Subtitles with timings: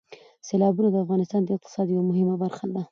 [0.47, 2.79] سیلابونه د افغانستان د اقتصاد یوه مهمه برخه ده.